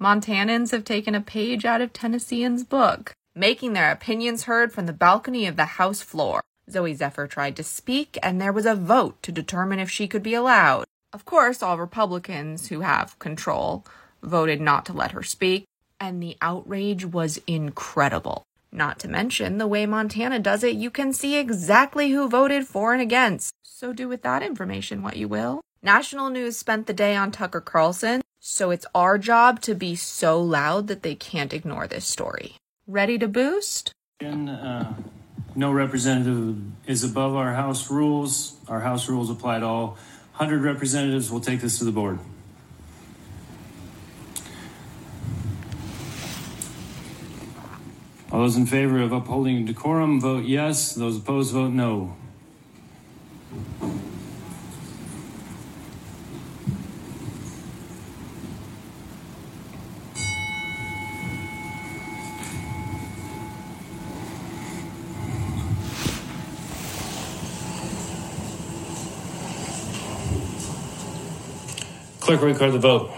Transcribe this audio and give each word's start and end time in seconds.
Montanans 0.00 0.72
have 0.72 0.84
taken 0.84 1.14
a 1.14 1.22
page 1.22 1.64
out 1.64 1.80
of 1.80 1.92
Tennesseans' 1.92 2.64
book, 2.64 3.14
making 3.34 3.72
their 3.72 3.90
opinions 3.90 4.44
heard 4.44 4.70
from 4.70 4.84
the 4.84 4.92
balcony 4.92 5.46
of 5.46 5.56
the 5.56 5.64
House 5.64 6.02
floor. 6.02 6.42
Zooey 6.70 6.94
Zephyr 6.94 7.26
tried 7.26 7.56
to 7.56 7.62
speak, 7.62 8.18
and 8.22 8.38
there 8.38 8.52
was 8.52 8.66
a 8.66 8.74
vote 8.74 9.22
to 9.22 9.32
determine 9.32 9.78
if 9.78 9.90
she 9.90 10.06
could 10.06 10.22
be 10.22 10.34
allowed. 10.34 10.84
Of 11.14 11.24
course, 11.24 11.62
all 11.62 11.78
Republicans 11.78 12.68
who 12.68 12.80
have 12.80 13.18
control 13.18 13.86
voted 14.22 14.60
not 14.60 14.84
to 14.86 14.92
let 14.92 15.12
her 15.12 15.22
speak, 15.22 15.64
and 15.98 16.22
the 16.22 16.36
outrage 16.42 17.06
was 17.06 17.40
incredible. 17.46 18.42
Not 18.70 18.98
to 18.98 19.08
mention, 19.08 19.56
the 19.56 19.66
way 19.66 19.86
Montana 19.86 20.40
does 20.40 20.62
it, 20.62 20.76
you 20.76 20.90
can 20.90 21.14
see 21.14 21.38
exactly 21.38 22.10
who 22.10 22.28
voted 22.28 22.66
for 22.66 22.92
and 22.92 23.00
against. 23.00 23.50
So 23.62 23.94
do 23.94 24.08
with 24.08 24.20
that 24.22 24.42
information 24.42 25.02
what 25.02 25.16
you 25.16 25.28
will. 25.28 25.62
National 25.82 26.28
News 26.28 26.58
spent 26.58 26.86
the 26.86 26.92
day 26.92 27.16
on 27.16 27.30
Tucker 27.30 27.60
Carlson, 27.60 28.20
so 28.46 28.70
it's 28.70 28.86
our 28.94 29.18
job 29.18 29.60
to 29.60 29.74
be 29.74 29.96
so 29.96 30.40
loud 30.40 30.86
that 30.86 31.02
they 31.02 31.16
can't 31.16 31.52
ignore 31.52 31.88
this 31.88 32.06
story. 32.06 32.54
Ready 32.86 33.18
to 33.18 33.26
boost? 33.26 33.92
And, 34.20 34.48
uh, 34.48 34.92
no 35.56 35.72
representative 35.72 36.56
is 36.86 37.02
above 37.02 37.34
our 37.34 37.54
House 37.54 37.90
rules. 37.90 38.56
Our 38.68 38.80
House 38.80 39.08
rules 39.08 39.30
apply 39.30 39.58
to 39.58 39.66
all 39.66 39.86
100 40.36 40.62
representatives. 40.62 41.28
We'll 41.28 41.40
take 41.40 41.60
this 41.60 41.78
to 41.78 41.84
the 41.84 41.90
board. 41.90 42.20
All 48.30 48.40
those 48.40 48.56
in 48.56 48.66
favor 48.66 49.00
of 49.00 49.10
upholding 49.10 49.64
decorum 49.64 50.20
vote 50.20 50.44
yes. 50.44 50.94
Those 50.94 51.16
opposed 51.16 51.52
vote 51.52 51.72
no. 51.72 52.16
Clerk, 72.26 72.42
record 72.42 72.72
the 72.72 72.78
vote. 72.80 73.10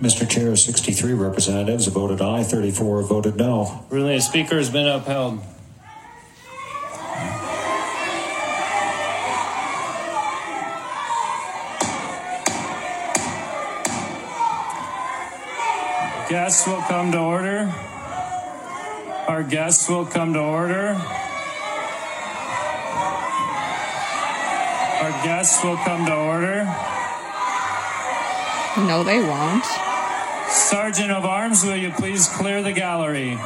Mr. 0.00 0.30
Chair, 0.30 0.54
63 0.54 1.12
representatives 1.12 1.88
voted 1.88 2.20
aye, 2.20 2.44
34 2.44 3.02
voted 3.02 3.34
no. 3.34 3.84
Ruling 3.90 4.14
the 4.14 4.22
speaker 4.22 4.58
has 4.58 4.70
been 4.70 4.86
upheld. 4.86 5.40
Guests 16.30 16.64
will 16.68 16.82
come 16.82 17.10
to 17.10 17.18
order. 17.18 17.74
Our 19.26 19.42
guests 19.42 19.88
will 19.88 20.06
come 20.06 20.32
to 20.34 20.40
order. 20.40 20.90
Our 25.02 25.10
guests 25.24 25.64
will 25.64 25.76
come 25.78 26.06
to 26.06 26.14
order. 26.14 26.97
No, 28.86 29.02
they 29.02 29.18
won't. 29.18 29.64
Sergeant 30.48 31.10
of 31.10 31.24
Arms, 31.24 31.64
will 31.64 31.76
you 31.76 31.90
please 31.90 32.28
clear 32.28 32.62
the 32.62 32.72
gallery? 32.72 33.36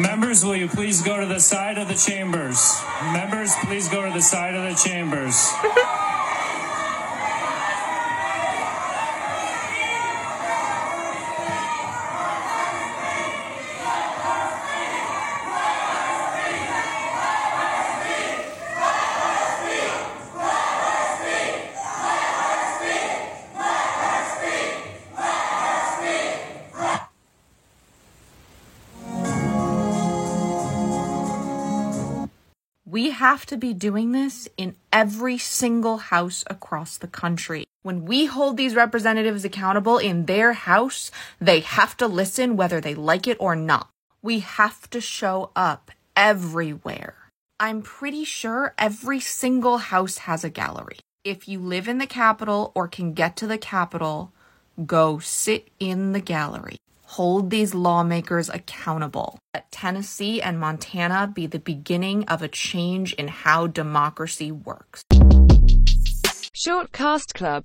Members, 0.00 0.44
will 0.44 0.56
you 0.56 0.68
please 0.68 1.00
go 1.00 1.20
to 1.20 1.26
the 1.26 1.38
side 1.38 1.78
of 1.78 1.86
the 1.86 1.94
chambers? 1.94 2.82
Members, 3.12 3.52
please 3.62 3.88
go 3.88 4.04
to 4.04 4.12
the 4.12 4.20
side 4.20 4.54
of 4.54 4.64
the 4.64 4.74
chambers. 4.74 5.48
We 32.92 33.08
have 33.08 33.46
to 33.46 33.56
be 33.56 33.72
doing 33.72 34.12
this 34.12 34.50
in 34.58 34.76
every 34.92 35.38
single 35.38 35.96
house 35.96 36.44
across 36.46 36.98
the 36.98 37.06
country. 37.06 37.64
When 37.82 38.04
we 38.04 38.26
hold 38.26 38.58
these 38.58 38.74
representatives 38.74 39.46
accountable 39.46 39.96
in 39.96 40.26
their 40.26 40.52
house, 40.52 41.10
they 41.40 41.60
have 41.60 41.96
to 41.96 42.06
listen 42.06 42.54
whether 42.54 42.82
they 42.82 42.94
like 42.94 43.26
it 43.26 43.38
or 43.40 43.56
not. 43.56 43.88
We 44.20 44.40
have 44.40 44.90
to 44.90 45.00
show 45.00 45.52
up 45.56 45.90
everywhere. 46.14 47.14
I'm 47.58 47.80
pretty 47.80 48.24
sure 48.26 48.74
every 48.76 49.20
single 49.20 49.78
house 49.78 50.18
has 50.28 50.44
a 50.44 50.50
gallery. 50.50 50.98
If 51.24 51.48
you 51.48 51.60
live 51.60 51.88
in 51.88 51.96
the 51.96 52.06
capital 52.06 52.72
or 52.74 52.88
can 52.88 53.14
get 53.14 53.38
to 53.38 53.46
the 53.46 53.56
capital, 53.56 54.34
go 54.84 55.18
sit 55.18 55.68
in 55.80 56.12
the 56.12 56.20
gallery. 56.20 56.76
Hold 57.16 57.50
these 57.50 57.74
lawmakers 57.74 58.48
accountable. 58.48 59.38
Let 59.52 59.70
Tennessee 59.70 60.40
and 60.40 60.58
Montana 60.58 61.30
be 61.30 61.46
the 61.46 61.58
beginning 61.58 62.24
of 62.24 62.40
a 62.40 62.48
change 62.48 63.12
in 63.12 63.28
how 63.28 63.66
democracy 63.66 64.50
works. 64.50 65.04
Shortcast 66.56 67.34
Club 67.34 67.60